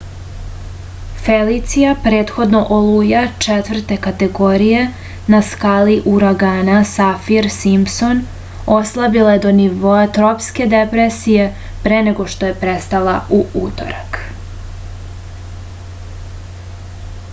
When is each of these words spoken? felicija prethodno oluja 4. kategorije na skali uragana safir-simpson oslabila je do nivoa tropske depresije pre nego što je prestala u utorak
felicija 1.25 1.89
prethodno 2.05 2.61
oluja 2.77 3.19
4. 3.47 3.97
kategorije 4.05 4.85
na 5.33 5.41
skali 5.49 5.97
uragana 6.13 6.77
safir-simpson 6.93 8.23
oslabila 8.77 9.35
je 9.35 9.41
do 9.45 9.51
nivoa 9.59 10.01
tropske 10.19 10.67
depresije 10.73 11.45
pre 11.85 11.99
nego 12.09 12.27
što 12.37 12.49
je 12.51 12.55
prestala 12.65 13.13
u 13.41 13.43
utorak 13.65 14.17